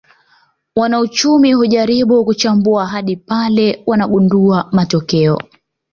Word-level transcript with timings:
Wanauchumi 0.75 1.53
hujaribu 1.53 2.25
kuchambua 2.25 2.85
hadi 2.87 3.15
pale 3.15 3.83
wanagundua 3.85 4.69
matokeo 4.71 5.37